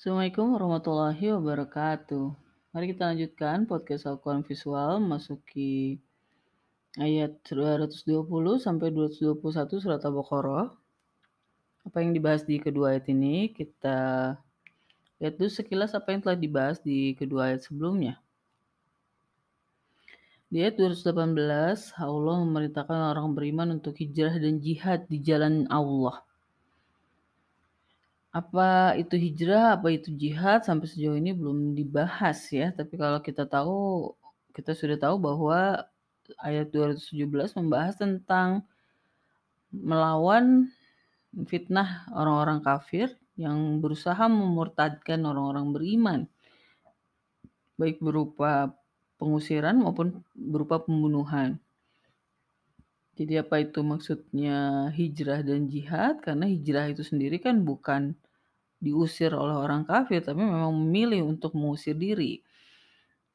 [0.00, 2.32] Assalamualaikum warahmatullahi wabarakatuh.
[2.72, 6.00] Mari kita lanjutkan podcast Al-Quran Visual masuki
[6.96, 8.24] ayat 220
[8.64, 9.36] sampai 221
[9.76, 10.72] surat Al-Baqarah.
[11.84, 14.40] Apa yang dibahas di kedua ayat ini kita
[15.20, 18.24] lihat dulu sekilas apa yang telah dibahas di kedua ayat sebelumnya.
[20.48, 26.24] Di ayat 218, Allah memerintahkan orang beriman untuk hijrah dan jihad di jalan Allah.
[28.30, 32.70] Apa itu hijrah, apa itu jihad sampai sejauh ini belum dibahas ya.
[32.70, 34.14] Tapi kalau kita tahu,
[34.54, 35.82] kita sudah tahu bahwa
[36.38, 38.62] ayat 217 membahas tentang
[39.74, 40.70] melawan
[41.50, 46.20] fitnah orang-orang kafir yang berusaha memurtadkan orang-orang beriman.
[47.74, 48.76] Baik berupa
[49.18, 51.58] pengusiran maupun berupa pembunuhan.
[53.20, 56.24] Jadi apa itu maksudnya hijrah dan jihad?
[56.24, 58.16] Karena hijrah itu sendiri kan bukan
[58.80, 62.40] diusir oleh orang kafir, tapi memang memilih untuk mengusir diri.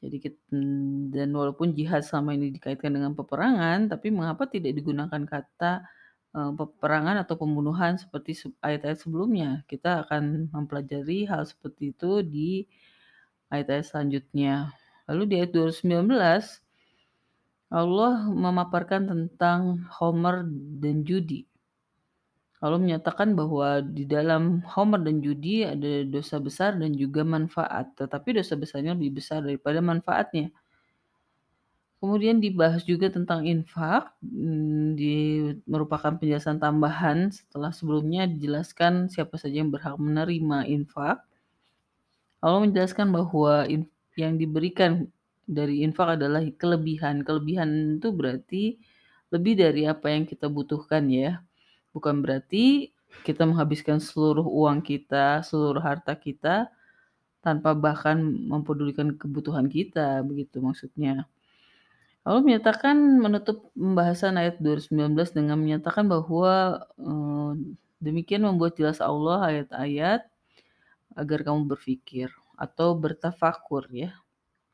[0.01, 0.17] Jadi
[1.13, 5.85] dan walaupun jihad selama ini dikaitkan dengan peperangan, tapi mengapa tidak digunakan kata
[6.33, 9.61] uh, peperangan atau pembunuhan seperti ayat-ayat sebelumnya?
[9.69, 12.65] Kita akan mempelajari hal seperti itu di
[13.53, 14.73] ayat-ayat selanjutnya.
[15.05, 16.64] Lalu di ayat 219
[17.75, 20.47] Allah memaparkan tentang Homer
[20.79, 21.43] dan judi.
[22.63, 28.39] Allah menyatakan bahwa di dalam Homer dan judi ada dosa besar dan juga manfaat, tetapi
[28.39, 30.55] dosa besarnya lebih besar daripada manfaatnya.
[31.99, 35.13] Kemudian dibahas juga tentang infak, hmm, di,
[35.67, 41.27] merupakan penjelasan tambahan setelah sebelumnya dijelaskan siapa saja yang berhak menerima infak.
[42.39, 43.67] Allah menjelaskan bahwa
[44.15, 45.11] yang diberikan
[45.45, 47.21] dari infak adalah kelebihan.
[47.21, 48.63] Kelebihan itu berarti
[49.29, 51.41] lebih dari apa yang kita butuhkan ya.
[51.93, 52.91] Bukan berarti
[53.23, 56.67] kita menghabiskan seluruh uang kita, seluruh harta kita
[57.39, 61.29] tanpa bahkan mempedulikan kebutuhan kita, begitu maksudnya.
[62.25, 67.51] Allah menyatakan menutup pembahasan ayat 219 dengan menyatakan bahwa eh,
[68.01, 70.25] demikian membuat jelas Allah ayat-ayat
[71.15, 74.09] agar kamu berpikir atau bertafakur ya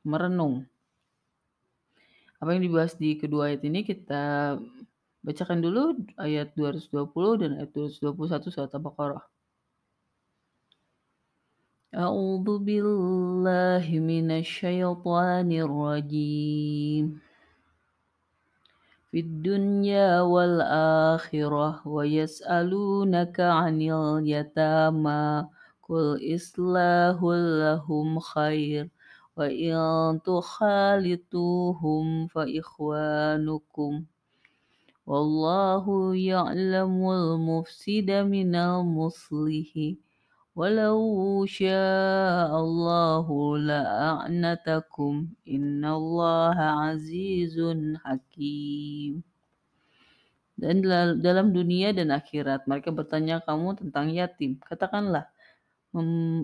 [0.02, 0.66] merenung.
[2.42, 4.58] Apa yang dibahas di kedua ayat ini kita
[5.22, 9.22] bacakan dulu ayat 220 dan ayat 221 surat Al-Baqarah.
[11.92, 17.22] A'udzu billahi minasyaitonir rajim.
[19.12, 20.64] Fid dunya wal
[21.14, 25.52] akhirah wa yas'alunaka 'anil yatama
[25.84, 28.88] qul islahul lahum khair
[29.41, 29.77] وإن
[30.25, 33.93] تخالطوهم فإخوانكم
[35.07, 35.85] والله
[36.17, 39.71] يعلم المفسد من المصلح
[40.57, 41.01] ولو
[41.47, 43.27] شاء الله
[43.59, 45.13] لأعنتكم
[45.49, 47.57] إن الله عزيز
[48.05, 49.15] حكيم
[50.57, 50.81] dan
[51.21, 55.29] dalam dunia dan akhirat mereka bertanya kamu tentang yatim katakanlah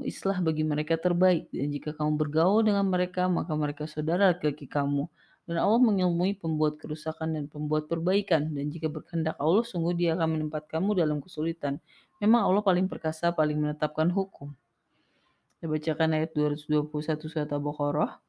[0.09, 5.05] islah bagi mereka terbaik dan jika kamu bergaul dengan mereka maka mereka saudara laki-laki kamu
[5.45, 10.41] dan Allah mengilmui pembuat kerusakan dan pembuat perbaikan dan jika berkehendak Allah sungguh dia akan
[10.41, 11.77] menempat kamu dalam kesulitan
[12.17, 14.57] memang Allah paling perkasa paling menetapkan hukum
[15.61, 16.89] saya bacakan ayat 221
[17.29, 18.23] surat Al-Baqarah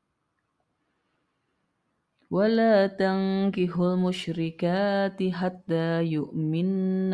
[2.33, 7.13] ولا تنكحوا المشركات حتى يؤمنن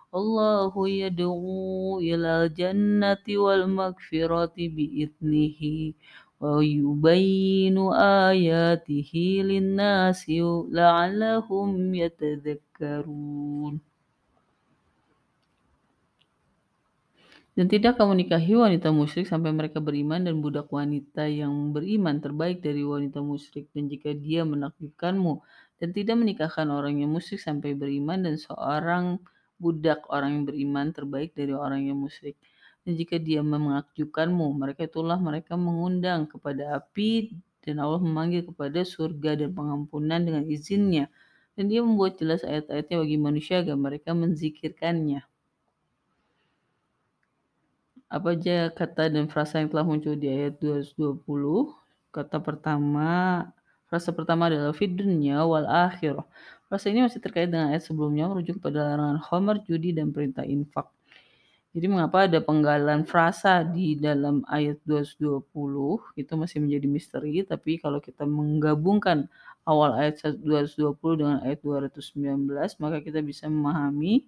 [0.11, 3.63] Allahu يدعو إلى الجنة wal
[4.51, 5.61] بإذنه
[6.41, 10.21] ويبين wa للناس
[10.67, 13.73] لعلهم يتذكرون
[17.51, 22.63] dan tidak kamu nikahi wanita musyrik sampai mereka beriman dan budak wanita yang beriman terbaik
[22.63, 23.67] dari wanita musyrik.
[23.75, 25.43] Dan jika dia menakjubkanmu
[25.83, 29.19] dan tidak menikahkan orang yang musyrik sampai beriman dan seorang
[29.61, 32.35] budak orang yang beriman terbaik dari orang yang musyrik.
[32.81, 37.29] Dan jika dia mengajukanmu, mereka itulah mereka mengundang kepada api
[37.61, 41.05] dan Allah memanggil kepada surga dan pengampunan dengan izinnya.
[41.53, 45.21] Dan dia membuat jelas ayat-ayatnya bagi manusia agar mereka menzikirkannya.
[48.11, 51.21] Apa aja kata dan frasa yang telah muncul di ayat 220?
[52.11, 53.45] Kata pertama,
[53.87, 56.27] frasa pertama adalah fid dunya wal akhirah.
[56.71, 60.87] Frasa ini masih terkait dengan ayat sebelumnya merujuk pada larangan khamar, judi dan perintah infak.
[61.75, 65.51] Jadi mengapa ada penggalan frasa di dalam ayat 220
[66.15, 69.27] itu masih menjadi misteri, tapi kalau kita menggabungkan
[69.67, 72.47] awal ayat 220 dengan ayat 219
[72.79, 74.23] maka kita bisa memahami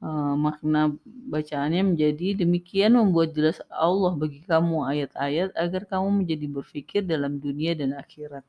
[0.00, 7.04] uh, makna bacaannya menjadi demikian membuat jelas Allah bagi kamu ayat-ayat agar kamu menjadi berpikir
[7.04, 8.44] dalam dunia dan akhirat.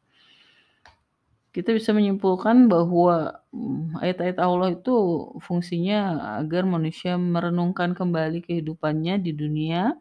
[1.50, 4.96] Kita bisa menyimpulkan bahwa mm, ayat-ayat Allah itu
[5.42, 9.98] fungsinya agar manusia merenungkan kembali kehidupannya di dunia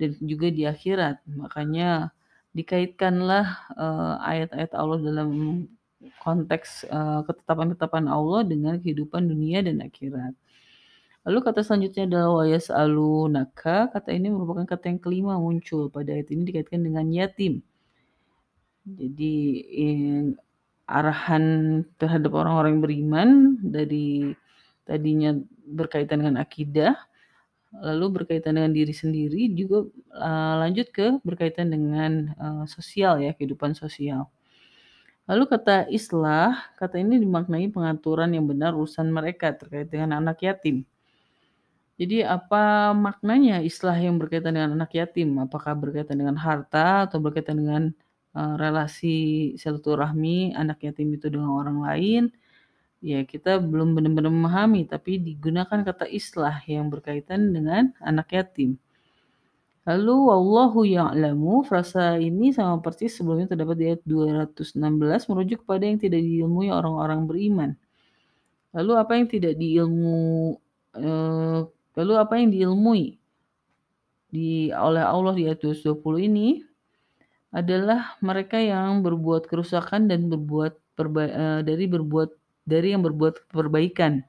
[0.00, 1.20] dan juga di akhirat.
[1.28, 2.08] Makanya
[2.56, 3.46] dikaitkanlah
[3.76, 5.30] uh, ayat-ayat Allah dalam
[6.24, 10.32] konteks uh, ketetapan-ketetapan Allah dengan kehidupan dunia dan akhirat.
[11.28, 13.92] Lalu kata selanjutnya adalah wayas alu naka.
[13.92, 17.60] Kata ini merupakan kata yang kelima muncul pada ayat ini dikaitkan dengan yatim.
[18.88, 19.36] Jadi
[20.88, 23.28] arahan terhadap orang-orang yang beriman
[23.60, 24.32] dari
[24.88, 25.36] tadinya
[25.68, 26.96] berkaitan dengan akidah,
[27.76, 29.84] lalu berkaitan dengan diri sendiri juga
[30.16, 34.32] uh, lanjut ke berkaitan dengan uh, sosial ya, kehidupan sosial.
[35.28, 40.88] Lalu kata islah, kata ini dimaknai pengaturan yang benar urusan mereka terkait dengan anak yatim.
[42.00, 45.36] Jadi apa maknanya islah yang berkaitan dengan anak yatim?
[45.36, 47.82] Apakah berkaitan dengan harta atau berkaitan dengan
[48.34, 52.22] uh, relasi silaturahmi anak yatim itu dengan orang lain?
[52.98, 58.74] Ya, kita belum benar-benar memahami, tapi digunakan kata islah yang berkaitan dengan anak yatim.
[59.86, 65.96] Lalu wallahu ya'lamu frasa ini sama persis sebelumnya terdapat di ayat 216 merujuk kepada yang
[65.96, 67.70] tidak diilmui orang-orang beriman.
[68.74, 70.18] Lalu apa yang tidak diilmu
[70.98, 71.60] eh,
[71.98, 73.18] Lalu apa yang diilmui
[74.30, 76.62] di oleh Allah di ayat 220 ini
[77.48, 82.30] adalah mereka yang berbuat kerusakan dan berbuat perba uh, dari berbuat
[82.68, 84.20] dari yang berbuat perbaikan.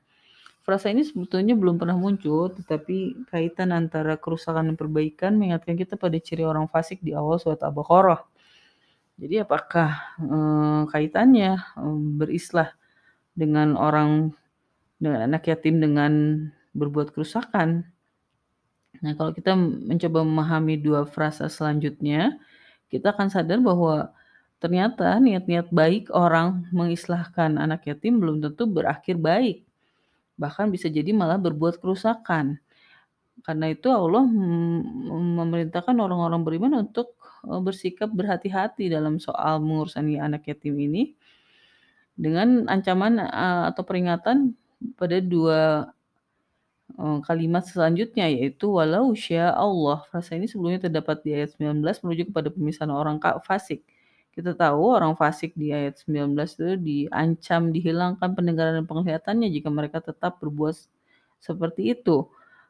[0.63, 6.15] Frasa ini sebetulnya belum pernah muncul, tetapi kaitan antara kerusakan dan perbaikan mengingatkan kita pada
[6.21, 8.21] ciri orang fasik di awal surat Al-Baqarah.
[9.19, 12.71] Jadi apakah uh, kaitannya um, berislah
[13.35, 14.31] dengan orang
[14.99, 16.11] dengan anak yatim dengan
[16.71, 17.87] berbuat kerusakan.
[18.99, 22.35] Nah, kalau kita mencoba memahami dua frasa selanjutnya,
[22.89, 24.09] kita akan sadar bahwa
[24.59, 29.63] ternyata niat-niat baik orang mengislahkan anak yatim belum tentu berakhir baik.
[30.35, 32.59] Bahkan bisa jadi malah berbuat kerusakan.
[33.39, 34.27] Karena itu Allah
[35.39, 37.15] memerintahkan orang-orang beriman untuk
[37.47, 41.15] e, bersikap berhati-hati dalam soal mengurusani anak yatim ini
[42.19, 44.51] dengan ancaman e, atau peringatan
[44.99, 45.87] pada dua
[46.97, 50.03] Eh, kalimat selanjutnya yaitu walau sya Allah.
[50.09, 53.85] Frasa ini sebelumnya terdapat di ayat 19 menuju kepada pemisahan orang fasik.
[54.35, 59.99] Kita tahu orang fasik di ayat 19 itu diancam dihilangkan pendengaran dan penglihatannya jika mereka
[60.03, 60.75] tetap berbuat
[61.39, 62.27] seperti itu.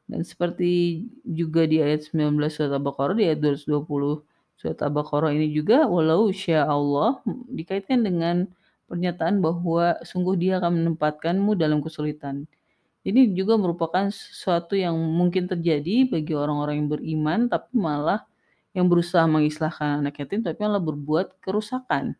[0.09, 4.21] Dan seperti juga di ayat 19 surat Al-Baqarah di ayat 220
[4.59, 8.49] surat Al-Baqarah ini juga walau sya Allah dikaitkan dengan
[8.89, 12.49] pernyataan bahwa sungguh dia akan menempatkanmu dalam kesulitan.
[12.99, 18.27] Ini juga merupakan sesuatu yang mungkin terjadi bagi orang-orang yang beriman, tapi malah
[18.75, 22.13] yang berusaha mengislahkan anak yatim, tapi malah berbuat kerusakan.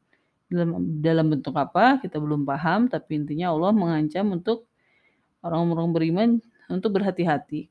[0.49, 4.65] Dalam, dalam bentuk apa, kita belum paham, tapi intinya Allah mengancam untuk
[5.45, 6.29] orang-orang beriman
[6.71, 7.69] untuk berhati-hati.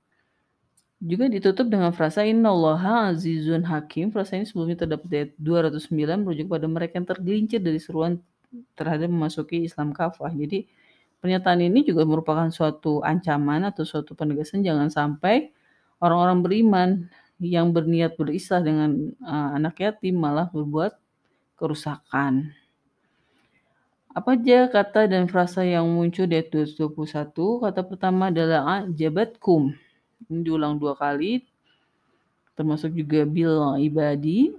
[0.99, 4.11] Juga ditutup dengan frasa Inna Allah azizun hakim.
[4.11, 8.19] Frasa ini sebelumnya terdapat ayat 209 merujuk pada mereka yang tergelincir dari seruan
[8.75, 10.35] terhadap memasuki Islam kafah.
[10.35, 10.67] Jadi
[11.19, 15.51] Pernyataan ini juga merupakan suatu ancaman atau suatu penegasan jangan sampai
[15.99, 16.89] orang-orang beriman
[17.43, 20.95] yang berniat berislah dengan uh, anak yatim malah berbuat
[21.59, 22.55] kerusakan.
[24.15, 27.35] Apa aja kata dan frasa yang muncul di ayat 221?
[27.67, 29.75] Kata pertama adalah jabatkum.
[30.27, 31.47] Ini diulang dua kali.
[32.59, 34.51] Termasuk juga bil ibadi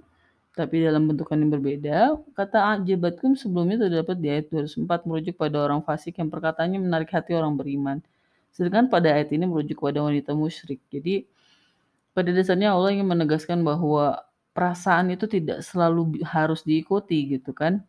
[0.60, 2.20] tapi dalam bentukan yang berbeda.
[2.36, 7.32] Kata ajabatkum sebelumnya terdapat di ayat 204 merujuk pada orang fasik yang perkataannya menarik hati
[7.32, 8.04] orang beriman.
[8.52, 10.84] Sedangkan pada ayat ini merujuk pada wanita musyrik.
[10.92, 11.24] Jadi
[12.12, 14.20] pada dasarnya Allah ingin menegaskan bahwa
[14.52, 17.80] perasaan itu tidak selalu harus diikuti gitu kan.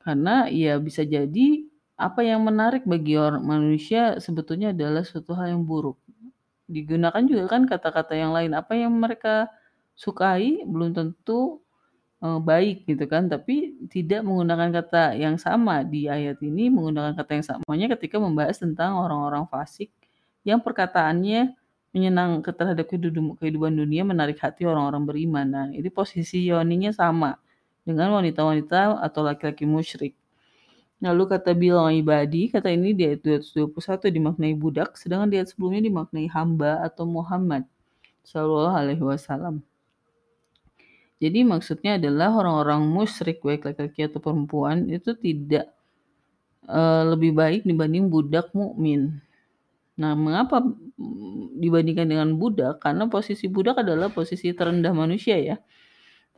[0.00, 1.68] Karena ya bisa jadi
[2.00, 6.00] apa yang menarik bagi orang manusia sebetulnya adalah suatu hal yang buruk.
[6.70, 8.56] Digunakan juga kan kata-kata yang lain.
[8.56, 9.52] Apa yang mereka
[9.98, 11.58] sukai belum tentu
[12.22, 17.30] uh, baik gitu kan, tapi tidak menggunakan kata yang sama di ayat ini, menggunakan kata
[17.38, 19.90] yang samanya ketika membahas tentang orang-orang fasik
[20.42, 21.54] yang perkataannya
[21.92, 25.46] menyenang terhadap kehidupan dunia menarik hati orang-orang beriman.
[25.48, 27.40] Nah, ini posisi yoninya sama
[27.82, 30.12] dengan wanita-wanita atau laki-laki musyrik.
[30.98, 35.86] Lalu kata bilang ibadi, kata ini di ayat 221 dimaknai budak, sedangkan di ayat sebelumnya
[35.86, 37.64] dimaknai hamba atau Muhammad
[38.26, 39.62] Sallallahu Alaihi Wasallam.
[41.18, 45.74] Jadi maksudnya adalah orang-orang musyrik baik laki-laki atau perempuan itu tidak
[46.70, 49.18] uh, lebih baik dibanding budak mukmin.
[49.98, 50.62] Nah, mengapa
[51.58, 52.78] dibandingkan dengan budak?
[52.78, 55.58] Karena posisi budak adalah posisi terendah manusia ya.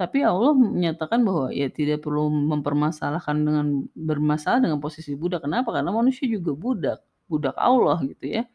[0.01, 5.45] Tapi Allah menyatakan bahwa ya tidak perlu mempermasalahkan dengan bermasalah dengan posisi budak.
[5.45, 5.77] Kenapa?
[5.77, 8.49] Karena manusia juga budak, budak Allah gitu ya.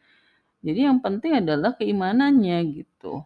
[0.66, 3.22] Jadi yang penting adalah keimanannya gitu.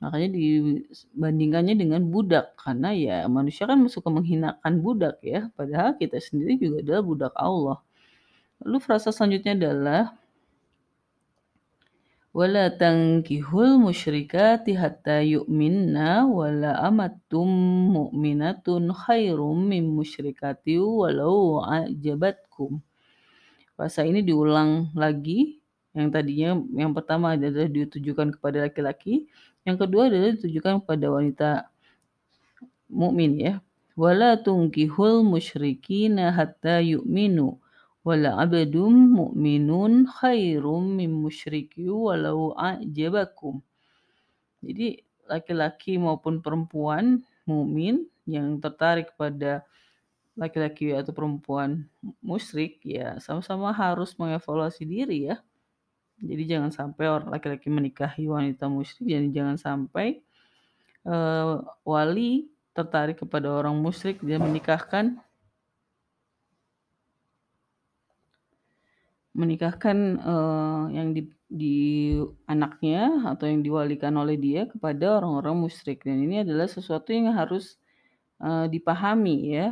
[0.00, 6.56] Makanya dibandingkannya dengan budak karena ya manusia kan suka menghinakan budak ya, padahal kita sendiri
[6.56, 7.78] juga adalah budak Allah.
[8.64, 10.16] Lalu frasa selanjutnya adalah
[12.32, 17.48] wala tankihul musyrikati hatta yu'minna wala amatum
[17.92, 22.80] mu'minatun khairum min musyrikati walau ajabatkum.
[23.76, 25.59] Bahasa ini diulang lagi.
[25.90, 29.26] Yang tadinya yang pertama adalah ditujukan kepada laki-laki,
[29.66, 31.50] yang kedua adalah ditujukan kepada wanita
[32.86, 33.54] mukmin ya.
[33.98, 37.58] Wala tunkihul musyrikina hatta yu'minu
[38.06, 43.60] wala abdum mu'minun khairum min musyriki walau a'jabakum.
[44.64, 49.66] Jadi laki-laki maupun perempuan mukmin yang tertarik pada
[50.38, 51.84] laki-laki atau perempuan
[52.24, 55.36] musyrik ya sama-sama harus mengevaluasi diri ya.
[56.20, 60.20] Jadi jangan sampai orang laki-laki menikahi wanita musyrik dan jangan sampai
[61.08, 65.18] uh, wali tertarik kepada orang musyrik dan menikahkan
[69.30, 71.78] menikahkan uh, yang di, di
[72.50, 77.78] anaknya atau yang diwalikan oleh dia kepada orang-orang musyrik dan ini adalah sesuatu yang harus
[78.42, 79.66] uh, dipahami ya.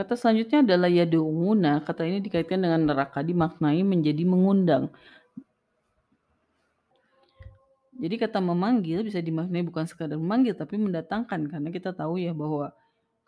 [0.00, 1.84] Kata selanjutnya adalah yadu'una.
[1.84, 4.88] Kata ini dikaitkan dengan neraka dimaknai menjadi mengundang.
[8.00, 12.72] Jadi kata memanggil bisa dimaknai bukan sekadar memanggil tapi mendatangkan karena kita tahu ya bahwa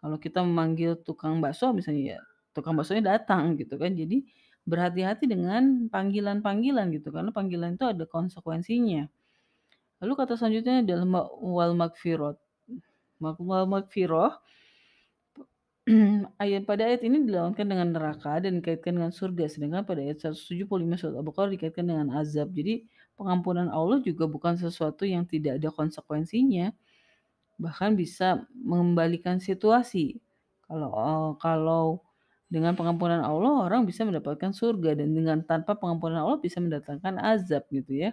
[0.00, 2.18] kalau kita memanggil tukang bakso misalnya ya
[2.56, 3.92] tukang baksonya datang gitu kan.
[3.92, 4.24] Jadi
[4.64, 9.12] berhati-hati dengan panggilan-panggilan gitu karena panggilan itu ada konsekuensinya.
[10.00, 12.40] Lalu kata selanjutnya adalah wal magfirot.
[13.20, 14.40] Wal magfiroh
[16.42, 20.70] ayat pada ayat ini dilawankan dengan neraka dan dikaitkan dengan surga sedangkan pada ayat 175
[20.94, 22.54] surat Al-Baqarah dikaitkan dengan azab.
[22.54, 22.86] Jadi
[23.18, 26.70] pengampunan Allah juga bukan sesuatu yang tidak ada konsekuensinya
[27.58, 30.18] bahkan bisa mengembalikan situasi.
[30.66, 32.02] Kalau uh, kalau
[32.52, 37.64] dengan pengampunan Allah orang bisa mendapatkan surga dan dengan tanpa pengampunan Allah bisa mendatangkan azab
[37.72, 38.10] gitu ya.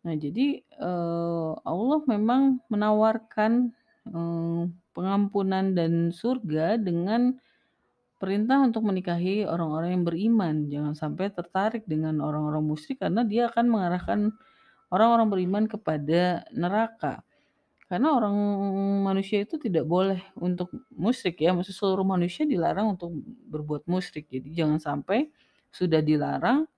[0.00, 3.68] Nah, jadi uh, Allah memang menawarkan
[4.08, 7.38] uh, pengampunan dan surga dengan
[8.20, 10.54] perintah untuk menikahi orang-orang yang beriman.
[10.68, 14.20] Jangan sampai tertarik dengan orang-orang musyrik karena dia akan mengarahkan
[14.92, 17.24] orang-orang beriman kepada neraka.
[17.90, 18.36] Karena orang
[19.02, 23.10] manusia itu tidak boleh untuk musyrik ya, maksud seluruh manusia dilarang untuk
[23.50, 24.30] berbuat musyrik.
[24.30, 25.26] Jadi jangan sampai
[25.74, 26.70] sudah dilarang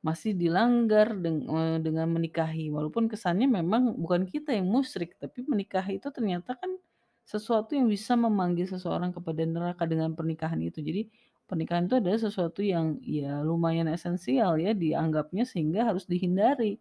[0.00, 2.72] masih dilanggar eh, dengan menikahi.
[2.72, 6.76] Walaupun kesannya memang bukan kita yang musyrik, tapi menikahi itu ternyata kan
[7.24, 10.84] sesuatu yang bisa memanggil seseorang kepada neraka dengan pernikahan itu.
[10.84, 11.08] Jadi
[11.48, 16.76] pernikahan itu adalah sesuatu yang ya lumayan esensial ya dianggapnya sehingga harus dihindari.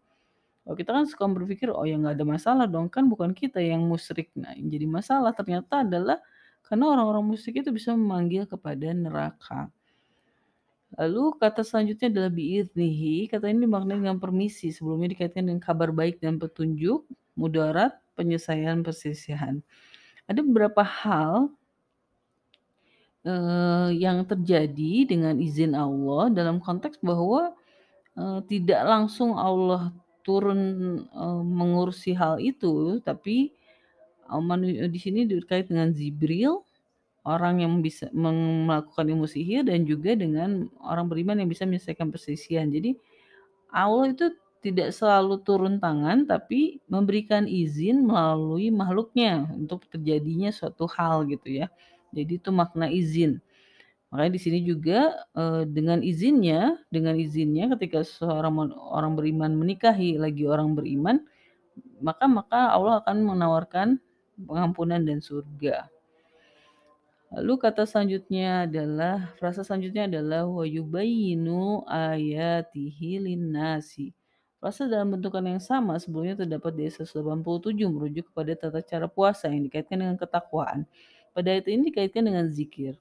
[0.64, 3.84] Kalau kita kan suka berpikir, oh ya nggak ada masalah dong, kan bukan kita yang
[3.84, 4.32] musyrik.
[4.40, 6.24] Nah, yang jadi masalah ternyata adalah
[6.64, 9.68] karena orang-orang musyrik itu bisa memanggil kepada neraka.
[10.96, 13.28] Lalu kata selanjutnya adalah biiznihi.
[13.28, 14.70] Kata ini dimaknai dengan permisi.
[14.70, 17.04] Sebelumnya dikaitkan dengan kabar baik dan petunjuk,
[17.36, 19.60] mudarat, penyelesaian, persisihan.
[20.30, 21.52] Ada beberapa hal
[23.28, 27.52] uh, yang terjadi dengan izin Allah dalam konteks bahwa
[28.16, 29.92] uh, tidak langsung Allah
[30.24, 33.52] turun uh, mengurusi hal itu, tapi
[34.32, 34.40] uh,
[34.88, 36.64] di sini terkait dengan Zibril,
[37.24, 42.72] orang yang bisa melakukan ilmu sihir dan juga dengan orang beriman yang bisa menyelesaikan persisian.
[42.72, 42.96] Jadi
[43.72, 44.28] Allah itu
[44.64, 51.68] tidak selalu turun tangan tapi memberikan izin melalui makhluknya untuk terjadinya suatu hal gitu ya.
[52.16, 53.44] Jadi itu makna izin.
[54.14, 60.46] Makanya di sini juga uh, dengan izinnya, dengan izinnya ketika seorang orang beriman menikahi lagi
[60.46, 61.18] orang beriman,
[62.00, 63.98] maka maka Allah akan menawarkan
[64.38, 65.90] pengampunan dan surga.
[67.34, 74.14] Lalu kata selanjutnya adalah frasa selanjutnya adalah wa yubayyinu ayatihi linnasi.
[74.64, 79.52] Frasa dalam bentukan yang sama sebelumnya terdapat di ayat 187 merujuk kepada tata cara puasa
[79.52, 80.88] yang dikaitkan dengan ketakwaan.
[81.36, 82.96] Pada ayat ini dikaitkan dengan zikir.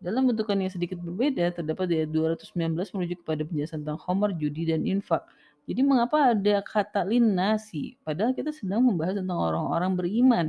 [0.00, 4.64] Dalam bentukan yang sedikit berbeda terdapat di ayat 219 merujuk kepada penjelasan tentang homer, judi,
[4.64, 5.20] dan infak.
[5.68, 8.00] Jadi mengapa ada kata linnasi?
[8.00, 10.46] Padahal kita sedang membahas tentang orang-orang beriman.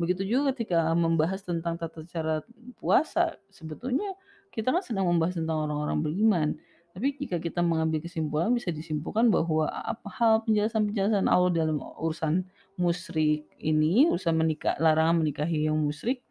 [0.00, 2.40] Begitu juga ketika membahas tentang tata cara
[2.80, 4.16] puasa, sebetulnya
[4.48, 6.48] kita kan sedang membahas tentang orang-orang beriman.
[6.96, 12.48] Tapi jika kita mengambil kesimpulan bisa disimpulkan bahwa apa hal penjelasan-penjelasan Allah dalam urusan
[12.80, 16.24] musyrik ini, urusan menikah, larangan menikahi yang musyrik,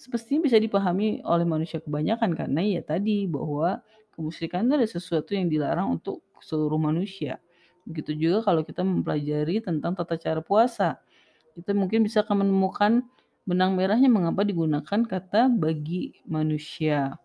[0.00, 3.84] semestinya bisa dipahami oleh manusia kebanyakan karena ya tadi bahwa
[4.16, 7.36] kemusyrikan itu ada sesuatu yang dilarang untuk seluruh manusia.
[7.84, 11.04] Begitu juga kalau kita mempelajari tentang tata cara puasa.
[11.52, 13.04] Kita mungkin bisa akan menemukan
[13.44, 17.20] benang merahnya mengapa digunakan kata bagi manusia.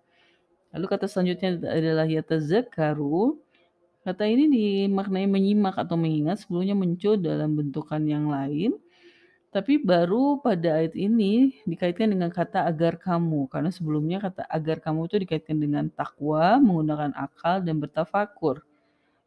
[0.74, 3.38] Lalu kata selanjutnya adalah yatazakaru.
[4.04, 8.76] Kata ini dimaknai menyimak atau mengingat sebelumnya muncul dalam bentukan yang lain.
[9.54, 13.46] Tapi baru pada ayat ini dikaitkan dengan kata agar kamu.
[13.54, 18.66] Karena sebelumnya kata agar kamu itu dikaitkan dengan takwa, menggunakan akal, dan bertafakur.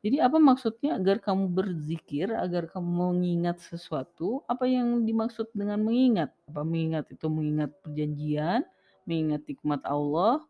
[0.02, 4.42] Jadi apa maksudnya agar kamu berzikir, agar kamu mengingat sesuatu?
[4.50, 6.34] Apa yang dimaksud dengan mengingat?
[6.50, 8.66] Apa mengingat itu mengingat perjanjian,
[9.06, 10.42] mengingat nikmat Allah?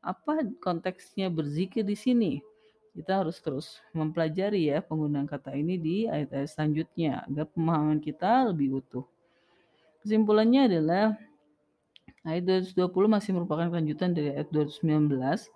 [0.00, 2.32] Apa konteksnya berzikir di sini?
[2.96, 8.82] Kita harus terus mempelajari ya penggunaan kata ini di ayat-ayat selanjutnya agar pemahaman kita lebih
[8.82, 9.06] utuh.
[10.02, 11.14] Kesimpulannya adalah
[12.24, 15.52] ayat 220 masih merupakan kelanjutan dari ayat 219.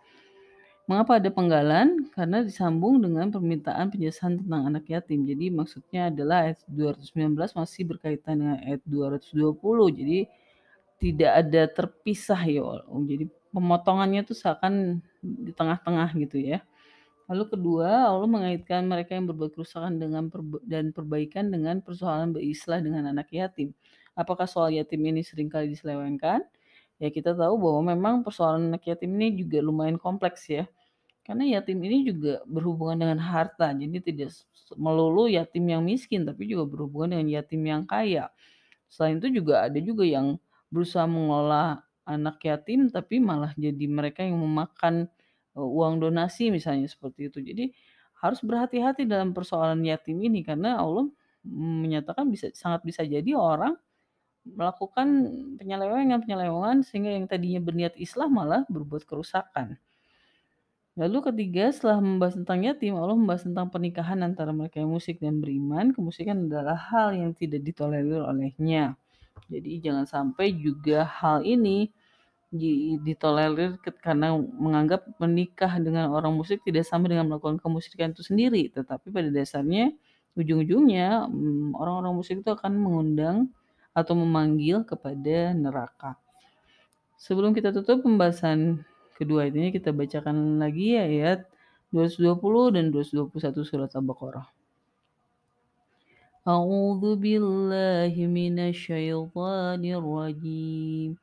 [0.84, 2.12] Mengapa ada penggalan?
[2.12, 5.24] Karena disambung dengan permintaan penjelasan tentang anak yatim.
[5.24, 9.56] Jadi maksudnya adalah ayat 219 masih berkaitan dengan ayat 220.
[9.96, 10.18] Jadi
[11.00, 12.84] tidak ada terpisah ya.
[12.84, 13.24] Jadi
[13.54, 16.60] pemotongannya itu seakan di tengah-tengah gitu ya.
[17.30, 22.84] Lalu kedua, Allah mengaitkan mereka yang berbuat kerusakan dengan perba dan perbaikan dengan persoalan berislah
[22.84, 23.72] dengan anak yatim.
[24.12, 26.44] Apakah soal yatim ini sering kali diselewengkan?
[27.00, 30.68] Ya kita tahu bahwa memang persoalan anak yatim ini juga lumayan kompleks ya.
[31.24, 33.72] Karena yatim ini juga berhubungan dengan harta.
[33.72, 34.36] Jadi tidak
[34.76, 38.28] melulu yatim yang miskin, tapi juga berhubungan dengan yatim yang kaya.
[38.92, 40.36] Selain itu juga ada juga yang
[40.68, 45.08] berusaha mengelola anak yatim, tapi malah jadi mereka yang memakan
[45.56, 47.38] uang donasi misalnya seperti itu.
[47.40, 47.64] Jadi
[48.20, 51.08] harus berhati-hati dalam persoalan yatim ini karena Allah
[51.44, 53.76] menyatakan bisa sangat bisa jadi orang
[54.44, 55.08] melakukan
[55.56, 59.80] penyelewengan-penyelewengan sehingga yang tadinya berniat islah malah berbuat kerusakan.
[60.94, 65.42] Lalu ketiga, setelah membahas tentang yatim, Allah membahas tentang pernikahan antara mereka yang musik dan
[65.42, 65.90] beriman.
[65.90, 68.94] Kemusikan adalah hal yang tidak ditolerir olehnya.
[69.54, 71.94] Jadi jangan sampai juga hal ini
[73.02, 78.70] ditolerir karena menganggap menikah dengan orang musyrik tidak sama dengan melakukan kemusyrikan itu sendiri.
[78.70, 79.90] Tetapi pada dasarnya
[80.38, 83.50] ujung-ujungnya mm, orang-orang musyrik itu akan mengundang
[83.94, 86.18] atau memanggil kepada neraka.
[87.18, 88.82] Sebelum kita tutup pembahasan
[89.14, 91.46] kedua ini kita bacakan lagi ayat
[91.94, 94.53] 220 dan 221 surat Al-Baqarah.
[96.46, 101.16] A'udzu billahi minasyaitonir rajim.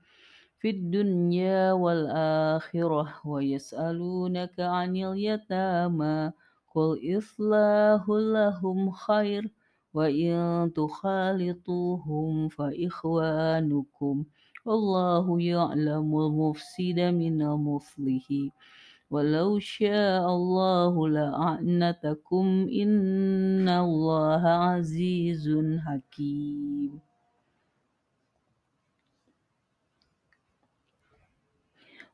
[0.61, 6.31] في الدنيا والآخرة ويسألونك عن اليتامى
[6.75, 9.51] قل إصلاح لهم خير
[9.93, 14.25] وإن تخالطوهم فإخوانكم
[14.65, 18.25] والله يعلم المفسد من المصلح
[19.11, 22.45] ولو شاء الله لأعنتكم
[22.81, 25.45] إن الله عزيز
[25.85, 26.99] حكيم.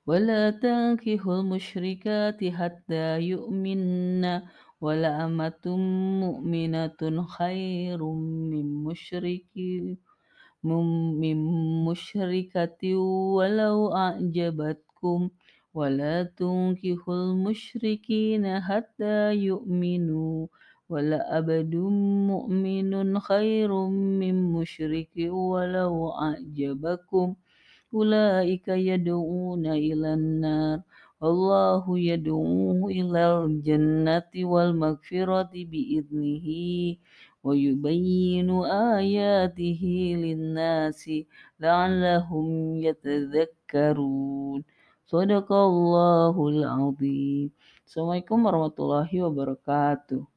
[0.07, 4.25] ولا تنكحوا المشركات حتى يؤمن
[4.81, 5.65] ولأمة
[6.23, 8.03] مؤمنة خير
[8.51, 9.45] من مشرك
[10.63, 11.37] من
[11.85, 12.95] مشركة
[13.37, 15.29] ولو أعجبتكم.
[15.77, 20.47] ولا تنكحوا المشركين حتى يؤمنوا
[20.89, 21.75] ولأبد
[22.31, 23.71] مؤمن خير
[24.21, 27.35] من مشرك ولو أعجبكم
[27.93, 30.81] أولئك يدعون إلى النار
[31.21, 36.47] والله يدعو إلى الجنة والمغفرة بإذنه
[37.43, 38.49] ويبين
[38.97, 39.83] آياته
[40.23, 41.09] للناس
[41.59, 44.63] لعلهم يتذكرون
[45.07, 47.47] Sadaqallahul azim.
[47.87, 50.36] Assalamualaikum warahmatullahi wabarakatuh.